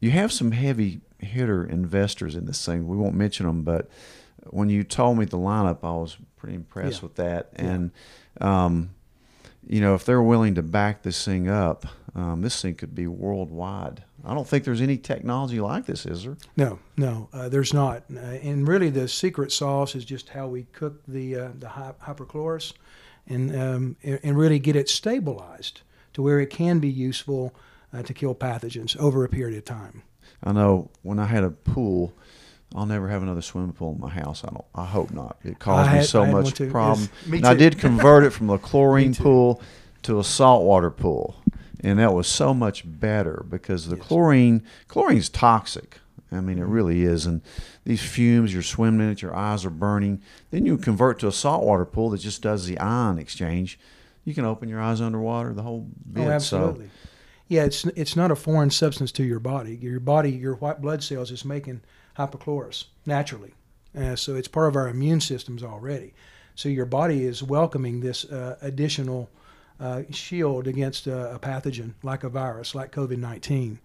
You 0.00 0.10
have 0.10 0.32
some 0.32 0.50
heavy 0.50 1.02
hitter 1.20 1.64
investors 1.64 2.34
in 2.34 2.46
this 2.46 2.66
thing. 2.66 2.88
We 2.88 2.96
won't 2.96 3.14
mention 3.14 3.46
them, 3.46 3.62
but 3.62 3.88
when 4.48 4.70
you 4.70 4.82
told 4.82 5.18
me 5.18 5.24
the 5.24 5.38
lineup, 5.38 5.84
I 5.84 5.92
was 5.92 6.16
pretty 6.36 6.56
impressed 6.56 6.96
Yeah. 6.96 7.02
with 7.02 7.14
that. 7.14 7.50
And 7.54 7.92
um, 8.40 8.90
you 9.66 9.80
know, 9.80 9.94
if 9.94 10.04
they're 10.04 10.22
willing 10.22 10.54
to 10.56 10.62
back 10.62 11.02
this 11.02 11.24
thing 11.24 11.48
up, 11.48 11.86
um, 12.14 12.42
this 12.42 12.60
thing 12.60 12.74
could 12.74 12.94
be 12.94 13.06
worldwide. 13.06 14.02
I 14.24 14.34
don't 14.34 14.46
think 14.46 14.64
there's 14.64 14.80
any 14.80 14.98
technology 14.98 15.60
like 15.60 15.86
this, 15.86 16.04
is 16.04 16.24
there? 16.24 16.36
No, 16.56 16.78
no, 16.96 17.28
uh, 17.32 17.48
there's 17.48 17.72
not. 17.72 18.04
Uh, 18.14 18.18
and 18.18 18.68
really, 18.68 18.90
the 18.90 19.08
secret 19.08 19.52
sauce 19.52 19.94
is 19.94 20.04
just 20.04 20.30
how 20.30 20.46
we 20.46 20.64
cook 20.72 21.02
the 21.08 21.36
uh, 21.36 21.48
the 21.58 21.68
hy- 21.68 21.94
hyperchlorous, 22.02 22.72
and 23.26 23.54
um, 23.56 23.96
and 24.02 24.20
and 24.22 24.38
really 24.38 24.58
get 24.58 24.76
it 24.76 24.88
stabilized 24.88 25.80
to 26.12 26.22
where 26.22 26.40
it 26.40 26.50
can 26.50 26.80
be 26.80 26.88
useful 26.88 27.54
uh, 27.92 28.02
to 28.02 28.12
kill 28.12 28.34
pathogens 28.34 28.96
over 28.98 29.24
a 29.24 29.28
period 29.28 29.56
of 29.56 29.64
time. 29.64 30.02
I 30.42 30.52
know 30.52 30.90
when 31.02 31.18
I 31.18 31.26
had 31.26 31.44
a 31.44 31.50
pool, 31.50 32.12
I'll 32.74 32.86
never 32.86 33.08
have 33.08 33.22
another 33.22 33.42
swimming 33.42 33.72
pool 33.72 33.94
in 33.94 34.00
my 34.00 34.10
house. 34.10 34.44
I 34.44 34.48
don't. 34.48 34.64
I 34.74 34.84
hope 34.84 35.10
not. 35.10 35.38
It 35.42 35.58
caused 35.58 35.90
I 35.90 35.98
me 35.98 36.04
so 36.04 36.22
had 36.22 36.32
much 36.32 36.70
problem. 36.70 37.08
Yes, 37.26 37.34
And 37.34 37.46
I 37.46 37.54
did 37.54 37.78
convert 37.78 38.24
it 38.24 38.30
from 38.30 38.48
a 38.50 38.58
chlorine 38.68 39.14
pool 39.14 39.60
to 40.02 40.20
a 40.20 40.24
saltwater 40.24 40.90
pool, 40.90 41.36
and 41.82 41.98
that 41.98 42.14
was 42.14 42.28
so 42.28 42.54
much 42.54 42.84
better 42.86 43.44
because 43.48 43.88
the 43.88 43.96
Yes. 43.96 44.06
chlorine 44.06 44.62
chlorine's 44.86 45.28
toxic. 45.28 45.98
I 46.32 46.40
mean, 46.40 46.58
it 46.58 46.62
mm-hmm. 46.62 46.70
really 46.70 47.02
is. 47.02 47.26
And 47.26 47.42
these 47.84 48.02
fumes, 48.02 48.54
you're 48.54 48.62
swimming 48.62 49.00
in 49.00 49.12
it, 49.12 49.22
your 49.22 49.34
eyes 49.34 49.64
are 49.64 49.70
burning. 49.70 50.22
Then 50.52 50.64
you 50.64 50.78
convert 50.78 51.18
to 51.20 51.28
a 51.28 51.32
saltwater 51.32 51.84
pool 51.84 52.10
that 52.10 52.20
just 52.20 52.40
does 52.40 52.66
the 52.66 52.78
ion 52.78 53.18
exchange. 53.18 53.80
You 54.24 54.32
can 54.32 54.44
open 54.44 54.68
your 54.68 54.80
eyes 54.80 55.00
underwater, 55.00 55.52
the 55.52 55.62
whole 55.62 55.88
oh, 55.90 56.12
bit. 56.12 56.28
Oh, 56.28 56.30
absolutely. 56.30 56.86
So, 56.86 57.08
yeah, 57.48 57.64
it's 57.64 57.84
it's 57.84 58.14
not 58.14 58.30
a 58.30 58.36
foreign 58.36 58.70
substance 58.70 59.10
to 59.12 59.24
your 59.24 59.40
body. 59.40 59.76
Your 59.76 59.98
body, 59.98 60.30
your 60.30 60.54
white 60.54 60.80
blood 60.80 61.02
cells 61.02 61.32
is 61.32 61.44
making 61.44 61.80
hypochlorous 62.20 62.84
naturally, 63.06 63.52
uh, 63.98 64.16
so 64.16 64.36
it's 64.36 64.48
part 64.48 64.68
of 64.68 64.76
our 64.76 64.88
immune 64.88 65.20
systems 65.20 65.62
already. 65.62 66.12
So 66.54 66.68
your 66.68 66.86
body 66.86 67.24
is 67.24 67.42
welcoming 67.42 68.00
this 68.00 68.24
uh, 68.24 68.56
additional 68.60 69.28
uh, 69.78 70.02
shield 70.10 70.66
against 70.66 71.06
a, 71.06 71.34
a 71.34 71.38
pathogen 71.38 71.94
like 72.02 72.26
a 72.26 72.28
virus, 72.28 72.74
like 72.74 72.92
COVID 72.92 73.18
nineteen. 73.18 73.78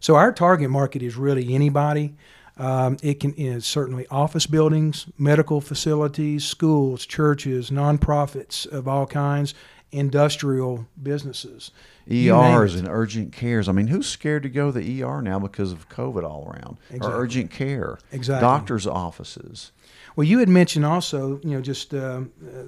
So 0.00 0.14
our 0.14 0.32
target 0.32 0.70
market 0.70 1.02
is 1.02 1.16
really 1.16 1.54
anybody. 1.54 2.14
Um, 2.58 2.96
it 3.02 3.18
can 3.20 3.32
is 3.34 3.64
certainly 3.66 4.06
office 4.08 4.46
buildings, 4.46 5.06
medical 5.18 5.60
facilities, 5.60 6.44
schools, 6.44 7.06
churches, 7.06 7.70
nonprofits 7.70 8.66
of 8.66 8.86
all 8.86 9.06
kinds, 9.06 9.54
industrial 9.92 10.86
businesses. 11.00 11.70
ERs 12.10 12.74
and 12.74 12.88
urgent 12.88 13.32
cares. 13.32 13.68
I 13.68 13.72
mean, 13.72 13.86
who's 13.86 14.08
scared 14.08 14.42
to 14.42 14.48
go 14.48 14.72
to 14.72 14.78
the 14.80 15.02
ER 15.02 15.22
now 15.22 15.38
because 15.38 15.70
of 15.70 15.88
COVID 15.88 16.24
all 16.24 16.48
around? 16.48 16.78
Exactly. 16.90 17.12
Or 17.12 17.16
urgent 17.22 17.50
care. 17.50 17.98
Exactly. 18.10 18.40
Doctors' 18.40 18.86
offices. 18.86 19.70
Well, 20.16 20.26
you 20.26 20.40
had 20.40 20.48
mentioned 20.48 20.84
also, 20.84 21.40
you 21.42 21.50
know, 21.50 21.60
just 21.62 21.94
uh, 21.94 21.98
uh, 21.98 22.22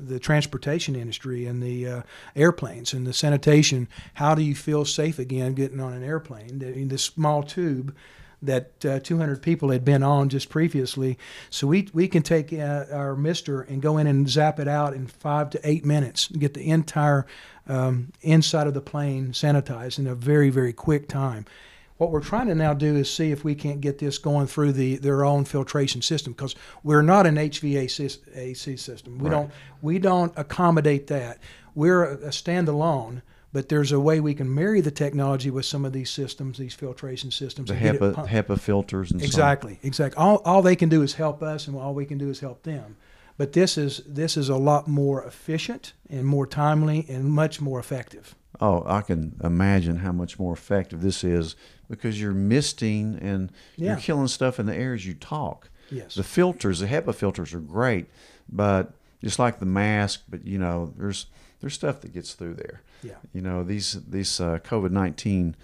the 0.06 0.18
transportation 0.18 0.94
industry 0.96 1.46
and 1.46 1.62
the 1.62 1.86
uh, 1.86 2.02
airplanes 2.36 2.92
and 2.94 3.06
the 3.06 3.12
sanitation. 3.12 3.88
How 4.14 4.34
do 4.34 4.42
you 4.42 4.54
feel 4.54 4.84
safe 4.84 5.18
again 5.18 5.52
getting 5.54 5.80
on 5.80 5.92
an 5.92 6.02
airplane? 6.04 6.58
The- 6.60 6.72
In 6.72 6.88
this 6.88 7.02
small 7.02 7.42
tube 7.42 7.94
that 8.46 8.84
uh, 8.84 9.00
200 9.00 9.42
people 9.42 9.70
had 9.70 9.84
been 9.84 10.02
on 10.02 10.28
just 10.28 10.48
previously. 10.48 11.18
So 11.50 11.66
we, 11.66 11.88
we 11.92 12.08
can 12.08 12.22
take 12.22 12.52
uh, 12.52 12.84
our 12.92 13.16
mister 13.16 13.62
and 13.62 13.80
go 13.82 13.98
in 13.98 14.06
and 14.06 14.28
zap 14.28 14.60
it 14.60 14.68
out 14.68 14.94
in 14.94 15.06
five 15.06 15.50
to 15.50 15.60
eight 15.64 15.84
minutes 15.84 16.28
and 16.30 16.40
get 16.40 16.54
the 16.54 16.68
entire 16.70 17.26
um, 17.68 18.12
inside 18.20 18.66
of 18.66 18.74
the 18.74 18.80
plane 18.80 19.28
sanitized 19.32 19.98
in 19.98 20.06
a 20.06 20.14
very, 20.14 20.50
very 20.50 20.72
quick 20.72 21.08
time. 21.08 21.46
What 21.96 22.10
we're 22.10 22.20
trying 22.20 22.48
to 22.48 22.54
now 22.56 22.74
do 22.74 22.96
is 22.96 23.08
see 23.08 23.30
if 23.30 23.44
we 23.44 23.54
can't 23.54 23.80
get 23.80 23.98
this 23.98 24.18
going 24.18 24.48
through 24.48 24.72
the 24.72 24.96
their 24.96 25.24
own 25.24 25.44
filtration 25.44 26.02
system 26.02 26.32
because 26.32 26.56
we're 26.82 27.02
not 27.02 27.24
an 27.24 27.36
HVAC 27.36 28.76
system. 28.78 29.18
We 29.18 29.24
Right. 29.24 29.30
don't 29.30 29.50
we 29.80 29.98
don't 30.00 30.32
accommodate 30.36 31.06
that. 31.06 31.38
We're 31.74 32.04
a, 32.04 32.14
a 32.14 32.28
standalone, 32.30 33.22
but 33.54 33.68
there's 33.68 33.92
a 33.92 34.00
way 34.00 34.18
we 34.18 34.34
can 34.34 34.52
marry 34.52 34.80
the 34.80 34.90
technology 34.90 35.48
with 35.48 35.64
some 35.64 35.84
of 35.84 35.92
these 35.92 36.10
systems, 36.10 36.58
these 36.58 36.74
filtration 36.74 37.30
systems. 37.30 37.68
The 37.68 37.76
and 37.76 37.82
get 37.84 37.94
it 37.94 38.00
HEPA. 38.00 38.28
HEPA 38.28 38.58
filters 38.60 39.12
and 39.12 39.20
so 39.20 39.24
on. 39.24 39.28
Exactly, 39.28 39.78
exactly. 39.84 40.18
All, 40.20 40.42
all 40.44 40.60
they 40.60 40.74
can 40.74 40.88
do 40.88 41.02
is 41.02 41.14
help 41.14 41.40
us, 41.40 41.68
and 41.68 41.76
all 41.76 41.94
we 41.94 42.04
can 42.04 42.18
do 42.18 42.28
is 42.28 42.40
help 42.40 42.64
them. 42.64 42.96
But 43.38 43.52
this 43.52 43.78
is 43.78 44.02
this 44.06 44.36
is 44.36 44.48
a 44.48 44.56
lot 44.56 44.88
more 44.88 45.24
efficient 45.24 45.92
and 46.10 46.26
more 46.26 46.48
timely 46.48 47.06
and 47.08 47.26
much 47.26 47.60
more 47.60 47.78
effective. 47.78 48.34
Oh, 48.60 48.82
I 48.86 49.02
can 49.02 49.36
imagine 49.42 49.98
how 49.98 50.12
much 50.12 50.36
more 50.38 50.52
effective 50.52 51.00
this 51.00 51.22
is 51.22 51.54
because 51.88 52.20
you're 52.20 52.32
misting 52.34 53.18
and 53.22 53.52
Yeah. 53.76 53.90
you're 53.90 54.00
killing 54.00 54.28
stuff 54.28 54.58
in 54.58 54.66
the 54.66 54.74
air 54.74 54.94
as 54.94 55.06
you 55.06 55.14
talk. 55.14 55.70
Yes. 55.90 56.16
The 56.16 56.24
filters, 56.24 56.80
the 56.80 56.86
HEPA 56.86 57.14
filters 57.14 57.54
are 57.54 57.60
great, 57.60 58.06
but 58.48 58.94
just 59.22 59.38
like 59.38 59.60
the 59.60 59.66
mask, 59.66 60.22
but 60.28 60.44
you 60.44 60.58
know, 60.58 60.92
there's 60.96 61.26
there's 61.64 61.72
stuff 61.72 62.02
that 62.02 62.12
gets 62.12 62.34
through 62.34 62.52
there. 62.52 62.82
Yeah. 63.02 63.14
You 63.32 63.40
know, 63.40 63.64
these 63.64 63.96
these 64.06 64.38
uh, 64.38 64.58
COVID 64.58 64.90
nineteen 64.90 65.56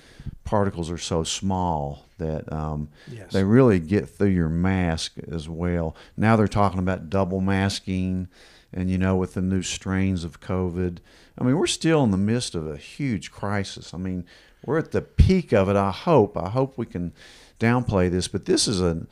particles 0.45 0.91
are 0.91 0.97
so 0.97 1.25
small 1.25 2.07
that 2.17 2.51
um, 2.51 2.89
Yes. 3.13 3.33
they 3.33 3.45
really 3.45 3.79
get 3.81 4.09
through 4.09 4.29
your 4.31 4.49
mask 4.49 5.17
as 5.31 5.47
well. 5.47 5.95
Now 6.17 6.37
they're 6.37 6.49
talking 6.49 6.79
about 6.79 7.11
double 7.11 7.43
masking, 7.43 8.29
and 8.73 8.91
you 8.91 8.97
know, 8.97 9.15
with 9.15 9.35
the 9.35 9.43
new 9.43 9.61
strains 9.61 10.25
of 10.25 10.41
COVID, 10.41 10.99
I 11.37 11.45
mean, 11.45 11.59
we're 11.59 11.67
still 11.67 12.03
in 12.03 12.13
the 12.13 12.17
midst 12.17 12.55
of 12.55 12.67
a 12.67 12.79
huge 12.79 13.31
crisis. 13.31 13.93
I 13.93 13.99
mean, 13.99 14.25
we're 14.65 14.79
at 14.79 14.93
the 14.93 15.03
peak 15.03 15.53
of 15.53 15.69
it. 15.69 15.77
I 15.77 15.91
hope. 15.91 16.35
I 16.39 16.49
hope 16.49 16.79
we 16.79 16.87
can 16.87 17.13
downplay 17.59 18.11
this, 18.11 18.27
but 18.27 18.47
this 18.47 18.67
is 18.67 18.81
an 18.81 19.07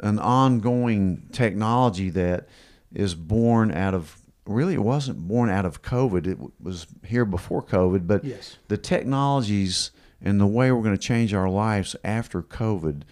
an 0.00 0.18
ongoing 0.18 1.26
technology 1.32 2.10
that 2.10 2.48
is 2.94 3.14
born 3.14 3.72
out 3.72 3.94
of 3.94 4.18
really 4.48 4.74
it 4.74 4.82
wasn't 4.82 5.18
born 5.28 5.50
out 5.50 5.64
of 5.66 5.82
COVID. 5.82 6.26
It 6.26 6.38
was 6.60 6.86
here 7.04 7.24
before 7.24 7.62
COVID, 7.62 8.06
but 8.06 8.24
Yes. 8.24 8.56
the 8.68 8.76
technologies 8.78 9.90
and 10.22 10.40
the 10.40 10.46
way 10.46 10.72
we're 10.72 10.82
going 10.82 10.96
to 10.96 11.02
change 11.02 11.34
our 11.34 11.48
lives 11.48 11.94
after 12.02 12.42
COVID 12.42 13.02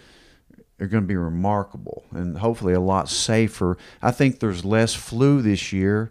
are 0.81 0.87
going 0.87 1.03
to 1.05 1.07
be 1.09 1.17
remarkable 1.17 2.05
and 2.11 2.39
hopefully 2.39 2.75
a 2.75 2.81
lot 2.81 3.09
safer. 3.09 3.79
I 4.03 4.11
think 4.11 4.41
there's 4.41 4.65
less 4.65 4.95
flu 4.95 5.41
this 5.43 5.73
year 5.73 6.11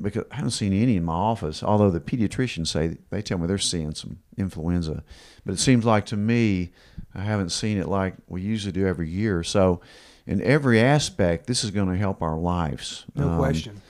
because 0.00 0.24
I 0.30 0.36
haven't 0.36 0.50
seen 0.52 0.72
any 0.72 0.96
in 0.96 1.04
my 1.04 1.14
office. 1.14 1.62
Although 1.62 1.90
the 1.90 2.00
pediatricians 2.00 2.68
say 2.68 2.98
they 3.10 3.22
tell 3.22 3.38
me 3.38 3.46
they're 3.46 3.56
seeing 3.58 3.94
some 3.94 4.18
influenza, 4.36 5.02
but 5.44 5.54
it 5.54 5.58
seems 5.58 5.84
like 5.84 6.06
to 6.06 6.16
me 6.16 6.72
I 7.14 7.22
haven't 7.22 7.50
seen 7.50 7.78
it 7.78 7.88
like 7.88 8.14
we 8.28 8.42
usually 8.42 8.72
do 8.72 8.86
every 8.86 9.08
year. 9.08 9.42
So, 9.42 9.80
in 10.26 10.40
every 10.42 10.78
aspect, 10.80 11.46
this 11.48 11.64
is 11.64 11.70
going 11.72 11.88
to 11.88 11.96
help 11.96 12.22
our 12.22 12.36
lives. 12.38 13.04
No 13.16 13.30
Um, 13.30 13.38
question. 13.38 13.80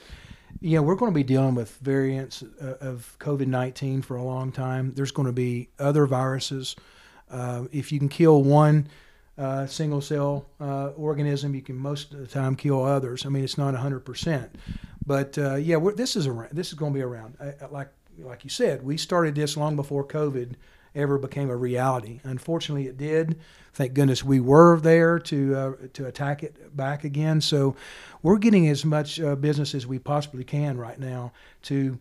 Yeah, 0.59 0.79
we're 0.79 0.95
going 0.95 1.11
to 1.11 1.15
be 1.15 1.23
dealing 1.23 1.55
with 1.55 1.77
variants 1.77 2.43
uh, 2.61 2.75
of 2.81 3.15
COVID 3.19 3.47
19 3.47 4.01
for 4.01 4.17
a 4.17 4.23
long 4.23 4.51
time. 4.51 4.93
There's 4.93 5.11
going 5.11 5.27
to 5.27 5.33
be 5.33 5.69
other 5.79 6.05
viruses. 6.05 6.75
Uh, 7.29 7.65
if 7.71 7.91
you 7.91 7.99
can 7.99 8.09
kill 8.09 8.43
one 8.43 8.87
uh, 9.37 9.65
single 9.65 10.01
cell 10.01 10.45
uh, 10.59 10.89
organism, 10.89 11.55
you 11.55 11.61
can 11.61 11.77
most 11.77 12.13
of 12.13 12.19
the 12.19 12.27
time 12.27 12.55
kill 12.55 12.83
others. 12.83 13.25
I 13.25 13.29
mean, 13.29 13.43
it's 13.43 13.57
not 13.57 13.73
100%. 13.73 14.49
But 15.05 15.37
uh, 15.37 15.55
yeah, 15.55 15.77
this 15.95 16.15
is 16.15 16.27
around. 16.27 16.51
This 16.51 16.67
is 16.67 16.73
going 16.75 16.93
to 16.93 16.97
be 16.97 17.03
around. 17.03 17.37
Like 17.71 17.89
like 18.19 18.43
you 18.43 18.49
said, 18.49 18.83
we 18.83 18.97
started 18.97 19.35
this 19.35 19.57
long 19.57 19.75
before 19.75 20.05
COVID 20.05 20.55
ever 20.95 21.17
became 21.17 21.49
a 21.49 21.55
reality. 21.55 22.19
Unfortunately, 22.23 22.87
it 22.87 22.97
did. 22.97 23.39
Thank 23.73 23.93
goodness 23.93 24.23
we 24.23 24.39
were 24.39 24.79
there 24.79 25.17
to 25.19 25.55
uh, 25.55 25.71
to 25.93 26.05
attack 26.05 26.43
it 26.43 26.75
back 26.75 27.03
again. 27.03 27.39
So 27.41 27.75
we're 28.21 28.37
getting 28.37 28.67
as 28.67 28.83
much 28.83 29.19
uh, 29.19 29.35
business 29.35 29.73
as 29.73 29.87
we 29.87 29.99
possibly 29.99 30.43
can 30.43 30.77
right 30.77 30.99
now 30.99 31.31
to 31.63 31.97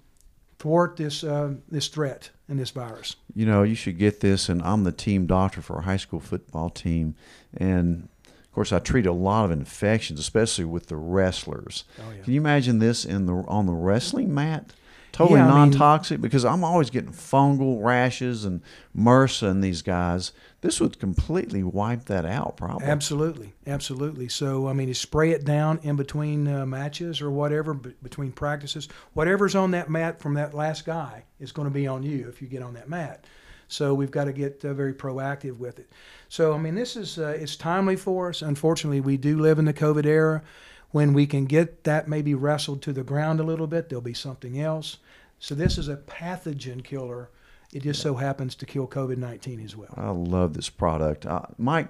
thwart 0.59 0.97
this 0.97 1.23
uh, 1.23 1.54
this 1.68 1.88
threat 1.88 2.30
and 2.49 2.59
this 2.59 2.70
virus. 2.70 3.14
you 3.35 3.47
know, 3.47 3.62
you 3.62 3.76
should 3.76 3.99
get 3.99 4.20
this. 4.20 4.49
And 4.49 4.61
I'm 4.62 4.82
the 4.82 4.92
team 4.92 5.26
doctor 5.26 5.62
for 5.62 5.78
a 5.78 5.82
high 5.82 5.97
school 5.97 6.20
football 6.20 6.68
team. 6.68 7.14
And 7.56 8.09
of 8.26 8.52
course, 8.52 8.73
I 8.73 8.80
treat 8.80 9.06
a 9.06 9.12
lot 9.12 9.44
of 9.44 9.52
infections, 9.52 10.18
especially 10.18 10.64
with 10.64 10.88
the 10.88 10.97
wrestlers. 10.97 11.85
Oh, 12.00 12.11
yeah. 12.11 12.23
Can 12.25 12.32
you 12.32 12.40
imagine 12.40 12.80
this 12.80 13.04
in 13.04 13.26
the 13.26 13.35
on 13.47 13.66
the 13.66 13.73
wrestling 13.73 14.35
mat? 14.35 14.73
Totally 15.12 15.38
Yeah, 15.40 15.47
I 15.47 15.49
mean- 15.49 15.71
non-toxic 15.71 16.21
because 16.21 16.45
I'm 16.45 16.62
always 16.64 16.90
getting 16.90 17.12
fungal 17.12 17.83
rashes 17.85 18.45
and 18.45 18.62
MRSA 18.97 19.49
in 19.50 19.61
these 19.61 19.83
guys. 19.83 20.33
This 20.61 20.81
would 20.81 20.99
completely 21.00 21.62
wipe 21.62 22.05
that 22.05 22.25
out, 22.26 22.57
probably. 22.57 22.87
Absolutely, 22.87 23.55
absolutely. 23.67 24.29
So 24.29 24.69
I 24.69 24.73
mean, 24.73 24.88
you 24.88 24.95
spray 24.95 25.31
it 25.31 25.45
down 25.45 25.81
in 25.83 25.97
between 25.97 26.47
uh, 26.47 26.67
matches 26.67 27.21
or 27.23 27.31
whatever, 27.31 27.75
b- 27.75 27.95
between 28.02 28.33
practices. 28.33 28.88
Whatever's 29.14 29.55
on 29.55 29.71
that 29.73 29.88
mat 29.90 30.21
from 30.21 30.35
that 30.35 30.52
last 30.55 30.85
guy 30.85 31.25
is 31.38 31.50
going 31.52 31.67
to 31.69 31.75
be 31.75 31.87
on 31.87 32.02
you 32.02 32.29
if 32.29 32.43
you 32.43 32.49
get 32.49 32.62
on 32.62 32.75
that 32.75 32.88
mat. 32.88 33.25
So 33.69 33.95
we've 33.95 34.11
got 34.11 34.25
to 34.25 34.33
get 34.33 34.64
uh, 34.64 34.75
very 34.75 34.93
proactive 34.93 35.57
with 35.59 35.79
it. 35.79 35.90
So 36.29 36.52
I 36.52 36.59
mean, 36.59 36.75
this 36.75 36.97
is 36.97 37.19
uh, 37.19 37.37
it's 37.40 37.57
timely 37.57 37.97
for 37.97 38.29
us. 38.29 38.43
Unfortunately, 38.43 39.00
we 39.00 39.17
do 39.17 39.38
live 39.38 39.59
in 39.59 39.64
the 39.64 39.73
COVID 39.73 40.05
era. 40.07 40.43
When 40.92 41.12
we 41.12 41.26
can 41.26 41.44
get 41.44 41.85
that 41.85 42.09
maybe 42.09 42.35
wrestled 42.35 42.82
to 42.82 42.92
the 42.92 43.04
ground 43.04 43.40
a 43.40 43.44
little 43.44 43.66
bit, 43.66 43.88
there'll 43.88 44.02
be 44.02 44.14
something 44.14 44.61
else. 44.61 44.99
So 45.38 45.54
this 45.54 45.78
is 45.78 45.88
a 45.88 45.97
pathogen 45.97 46.82
killer. 46.82 47.30
It 47.73 47.85
just 47.85 48.02
so 48.02 48.14
happens 48.16 48.54
to 48.56 48.66
kill 48.66 48.88
COVID 48.88 49.16
nineteen 49.16 49.64
as 49.64 49.76
well. 49.76 49.94
I 49.97 50.11
love 50.11 50.54
this 50.54 50.68
product. 50.68 51.25
Uh, 51.26 51.42
Mike, 51.56 51.88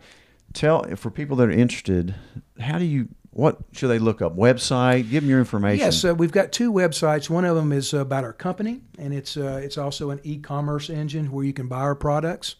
tell 0.52 0.84
for 0.96 1.10
people 1.10 1.36
that 1.38 1.48
are 1.48 1.52
interested, 1.52 2.14
how 2.58 2.78
do 2.78 2.84
you 2.84 3.08
what 3.32 3.58
should 3.72 3.88
they 3.88 3.98
look 3.98 4.20
up? 4.20 4.36
Website? 4.36 5.08
Give 5.08 5.22
them 5.22 5.30
your 5.30 5.38
information. 5.38 5.84
Yes, 5.84 6.04
uh, 6.04 6.14
we've 6.14 6.32
got 6.32 6.52
two 6.52 6.72
websites. 6.72 7.30
One 7.30 7.44
of 7.44 7.56
them 7.56 7.72
is 7.72 7.94
about 7.94 8.24
our 8.24 8.32
company, 8.32 8.82
and 8.98 9.14
it's 9.14 9.36
uh, 9.36 9.60
it's 9.62 9.78
also 9.78 10.10
an 10.10 10.20
e-commerce 10.24 10.90
engine 10.90 11.30
where 11.32 11.44
you 11.44 11.52
can 11.52 11.68
buy 11.68 11.80
our 11.80 11.94
products. 11.94 12.56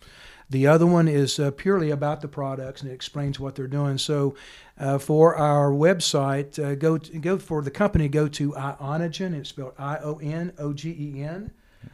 The 0.51 0.67
other 0.67 0.87
one 0.87 1.07
is 1.09 1.39
uh, 1.39 1.53
purely 1.53 1.91
about 1.91 2.21
the 2.21 2.29
products 2.29 2.83
and 2.83 2.91
it 2.91 2.95
explains 2.95 3.39
what 3.39 3.55
they're 3.55 3.69
doing. 3.69 3.99
So, 3.99 4.35
uh, 4.79 4.99
for 4.99 5.37
our 5.37 5.71
website, 5.71 6.59
uh, 6.59 6.75
go 6.75 6.99
to, 6.99 7.19
go 7.19 7.39
for 7.39 7.63
the 7.63 7.71
company. 7.71 8.09
Go 8.09 8.27
to 8.29 8.53
Ionogen. 8.53 9.35
It's 9.35 9.51
spelled 9.51 9.75
I 9.79 9.99
O 9.99 10.19
N 10.23 10.53
O 10.59 10.73
G 10.73 10.91
E 10.91 11.23
N. 11.23 11.53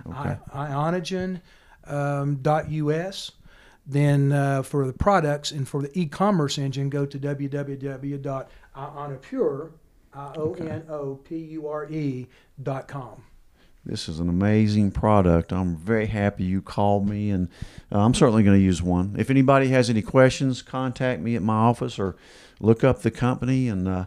Okay. 0.09 0.39
Ionogen 0.55 1.43
um, 1.87 2.37
dot 2.37 2.71
us. 2.71 3.33
Then 3.87 4.33
uh, 4.33 4.63
for 4.63 4.87
the 4.87 4.93
products 4.93 5.53
and 5.53 5.69
for 5.69 5.81
the 5.81 5.97
e-commerce 5.99 6.59
engine, 6.59 6.89
go 6.91 7.07
to 7.07 7.19
www.ionopure, 7.19 8.41
I 10.13 10.33
O 10.37 10.55
N 10.55 10.85
O 10.89 11.15
P 11.17 11.37
U 11.37 11.69
R 11.69 11.89
E 11.91 12.27
dot 12.63 12.89
com. 12.89 13.23
This 13.87 14.09
is 14.09 14.19
an 14.19 14.29
amazing 14.29 14.91
product. 14.91 15.53
I'm 15.53 15.77
very 15.77 16.07
happy 16.07 16.43
you 16.43 16.61
called 16.61 17.09
me, 17.09 17.31
and 17.31 17.49
uh, 17.93 18.01
I'm 18.01 18.15
certainly 18.15 18.43
going 18.43 18.59
to 18.59 18.63
use 18.63 18.83
one. 18.83 19.15
If 19.17 19.31
anybody 19.31 19.69
has 19.69 19.89
any 19.89 20.03
questions, 20.03 20.61
contact 20.61 21.23
me 21.23 21.37
at 21.37 21.43
my 21.43 21.55
office 21.55 21.99
or 21.99 22.17
look 22.59 22.83
up 22.83 23.03
the 23.03 23.13
company. 23.13 23.69
And 23.69 23.87
uh, 23.87 24.05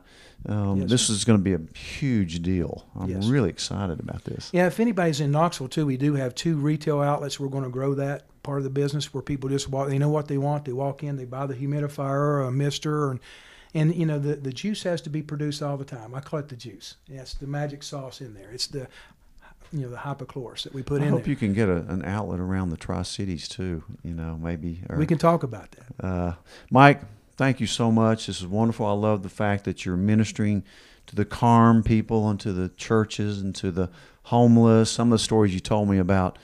um, 0.48 0.81
Yes, 0.81 0.89
this 0.89 1.09
is 1.09 1.24
going 1.24 1.39
to 1.39 1.43
be 1.43 1.53
a 1.53 1.77
huge 1.77 2.41
deal. 2.41 2.88
I'm 3.00 3.09
Yes. 3.09 3.27
really 3.27 3.50
excited 3.50 4.01
about 4.01 4.25
this. 4.25 4.50
Yeah, 4.51 4.67
if 4.67 4.81
anybody's 4.81 5.21
in 5.21 5.31
Knoxville 5.31 5.69
too, 5.69 5.86
we 5.86 5.95
do 5.95 6.15
have 6.15 6.36
two 6.36 6.57
retail 6.57 7.00
outlets. 7.00 7.39
We're 7.39 7.48
going 7.48 7.63
to 7.63 7.69
grow 7.69 7.93
that 7.93 8.24
part 8.43 8.57
of 8.57 8.65
the 8.65 8.69
business 8.69 9.13
where 9.13 9.21
people 9.24 9.50
just 9.50 9.69
walk. 9.69 9.88
They 9.88 9.98
know 9.98 10.09
what 10.09 10.27
they 10.27 10.38
want. 10.38 10.65
They 10.65 10.74
walk 10.74 11.03
in, 11.03 11.15
they 11.15 11.25
buy 11.25 11.45
the 11.45 11.55
humidifier 11.55 12.19
or 12.19 12.41
a 12.41 12.51
mister, 12.51 13.12
and 13.12 13.19
and 13.74 13.93
you 13.95 14.05
know 14.05 14.17
the 14.19 14.36
the 14.36 14.51
juice 14.51 14.83
has 14.83 15.00
to 15.01 15.09
be 15.09 15.21
produced 15.21 15.62
all 15.62 15.77
the 15.77 15.86
time. 15.86 16.13
I 16.15 16.19
call 16.21 16.39
it 16.39 16.50
the 16.50 16.55
juice. 16.55 16.95
Yes, 17.07 17.33
the 17.33 17.48
magic 17.48 17.83
sauce 17.83 18.19
in 18.19 18.33
there. 18.33 18.50
It's 18.51 18.67
the 18.67 18.88
you 19.72 19.82
know 19.82 19.90
the 19.90 19.98
hypochlorous 19.98 20.64
that 20.64 20.74
we 20.74 20.82
put 20.82 21.02
I 21.02 21.06
in 21.06 21.12
hope 21.12 21.24
there. 21.24 21.30
you 21.30 21.36
can 21.36 21.54
get 21.54 21.70
a, 21.70 21.78
an 21.90 22.04
outlet 22.06 22.40
around 22.40 22.70
the 22.70 22.78
Tri 22.78 23.02
Cities 23.04 23.48
too. 23.48 23.84
You 24.04 24.14
know, 24.14 24.38
maybe. 24.42 24.82
Or, 24.90 24.98
we 24.98 25.06
can 25.06 25.18
talk 25.18 25.44
about 25.44 25.72
that. 25.72 26.06
Uh, 26.06 26.34
Mike, 26.72 27.02
thank 27.38 27.60
you 27.60 27.68
so 27.68 27.92
much. 27.92 28.28
This 28.28 28.40
is 28.40 28.48
wonderful. 28.48 28.86
I 28.86 28.94
love 28.94 29.24
the 29.24 29.30
fact 29.30 29.66
that 29.66 29.86
you're 29.86 29.98
ministering 29.98 30.64
to 31.08 31.16
the 31.16 31.26
Carm 31.26 31.84
people 31.84 32.30
and 32.30 32.40
to 32.40 32.54
the 32.54 32.70
churches 32.70 33.42
and 33.42 33.56
to 33.56 33.72
the 33.72 33.90
homeless. 34.24 34.92
Some 34.92 35.12
of 35.12 35.20
the 35.20 35.24
stories 35.24 35.54
you 35.54 35.60
told 35.60 35.90
me 35.90 35.98
about 35.98 36.38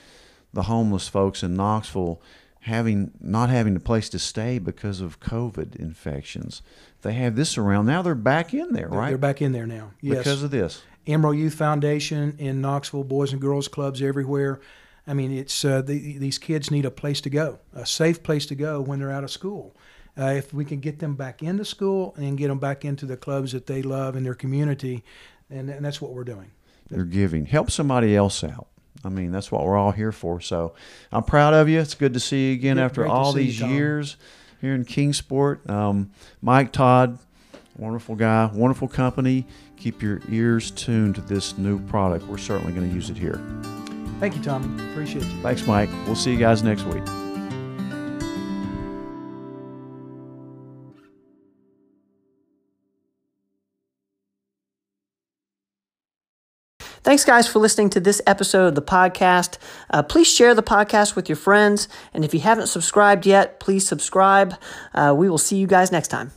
the 0.52 0.64
homeless 0.64 1.08
folks 1.08 1.42
in 1.42 1.54
Knoxville 1.54 2.20
having 2.66 3.12
not 3.20 3.48
having 3.48 3.76
a 3.76 3.80
place 3.80 4.08
to 4.08 4.18
stay 4.18 4.58
because 4.58 5.00
of 5.00 5.20
COVID 5.20 5.76
infections. 5.76 6.62
They 7.02 7.12
have 7.12 7.36
this 7.36 7.56
around 7.56 7.86
now. 7.86 8.02
They're 8.02 8.16
back 8.16 8.52
in 8.52 8.72
there, 8.72 8.88
right? 8.88 9.10
They're 9.10 9.18
back 9.18 9.40
in 9.40 9.52
there 9.52 9.66
now. 9.66 9.92
Yes. 10.00 10.18
Because 10.18 10.42
of 10.42 10.50
this. 10.50 10.82
Emerald 11.06 11.36
Youth 11.36 11.54
Foundation 11.54 12.36
in 12.38 12.60
Knoxville, 12.60 13.04
Boys 13.04 13.32
and 13.32 13.40
Girls 13.40 13.68
Clubs 13.68 14.02
everywhere. 14.02 14.60
I 15.06 15.14
mean, 15.14 15.30
it's 15.30 15.64
uh, 15.64 15.82
the, 15.82 16.18
these 16.18 16.38
kids 16.38 16.70
need 16.70 16.84
a 16.84 16.90
place 16.90 17.20
to 17.22 17.30
go, 17.30 17.60
a 17.72 17.86
safe 17.86 18.22
place 18.22 18.46
to 18.46 18.54
go 18.54 18.80
when 18.80 18.98
they're 18.98 19.12
out 19.12 19.24
of 19.24 19.30
school. 19.30 19.76
Uh, 20.18 20.32
if 20.36 20.52
we 20.52 20.64
can 20.64 20.80
get 20.80 20.98
them 20.98 21.14
back 21.14 21.42
into 21.42 21.64
school 21.64 22.14
and 22.16 22.38
get 22.38 22.48
them 22.48 22.58
back 22.58 22.84
into 22.84 23.06
the 23.06 23.16
clubs 23.16 23.52
that 23.52 23.66
they 23.66 23.82
love 23.82 24.16
in 24.16 24.24
their 24.24 24.34
community, 24.34 25.04
and, 25.50 25.68
and 25.70 25.84
that's 25.84 26.00
what 26.00 26.12
we're 26.12 26.24
doing. 26.24 26.50
They're 26.88 27.04
giving. 27.04 27.46
Help 27.46 27.70
somebody 27.70 28.16
else 28.16 28.42
out. 28.42 28.66
I 29.04 29.08
mean, 29.08 29.30
that's 29.30 29.52
what 29.52 29.64
we're 29.64 29.76
all 29.76 29.92
here 29.92 30.12
for. 30.12 30.40
So 30.40 30.74
I'm 31.12 31.22
proud 31.22 31.54
of 31.54 31.68
you. 31.68 31.78
It's 31.78 31.94
good 31.94 32.14
to 32.14 32.20
see 32.20 32.48
you 32.48 32.54
again 32.54 32.78
Yeah, 32.78 32.86
after 32.86 33.06
all 33.06 33.32
see 33.32 33.40
you, 33.40 33.46
these 33.46 33.60
years 33.60 34.16
here 34.60 34.74
in 34.74 34.84
Kingsport. 34.84 35.68
Um, 35.68 36.10
Mike 36.40 36.72
Todd, 36.72 37.18
wonderful 37.76 38.14
guy, 38.14 38.50
wonderful 38.52 38.88
company. 38.88 39.46
Keep 39.76 40.02
your 40.02 40.20
ears 40.30 40.70
tuned 40.70 41.14
to 41.16 41.20
this 41.20 41.56
new 41.58 41.78
product. 41.86 42.26
We're 42.26 42.38
certainly 42.38 42.72
going 42.72 42.88
to 42.88 42.94
use 42.94 43.10
it 43.10 43.16
here. 43.16 43.40
Thank 44.18 44.36
you, 44.36 44.42
Tommy. 44.42 44.66
Appreciate 44.92 45.24
you. 45.24 45.42
Thanks, 45.42 45.66
Mike. 45.66 45.90
We'll 46.06 46.16
see 46.16 46.32
you 46.32 46.38
guys 46.38 46.62
next 46.62 46.84
week. 46.84 47.04
Thanks, 57.02 57.24
guys, 57.24 57.46
for 57.46 57.60
listening 57.60 57.90
to 57.90 58.00
this 58.00 58.20
episode 58.26 58.66
of 58.66 58.74
the 58.74 58.82
podcast. 58.82 59.58
Uh, 59.90 60.02
please 60.02 60.26
share 60.26 60.56
the 60.56 60.62
podcast 60.62 61.14
with 61.14 61.28
your 61.28 61.36
friends. 61.36 61.86
And 62.12 62.24
if 62.24 62.34
you 62.34 62.40
haven't 62.40 62.66
subscribed 62.66 63.26
yet, 63.26 63.60
please 63.60 63.86
subscribe. 63.86 64.54
Uh, 64.92 65.14
we 65.16 65.30
will 65.30 65.38
see 65.38 65.56
you 65.56 65.68
guys 65.68 65.92
next 65.92 66.08
time. 66.08 66.32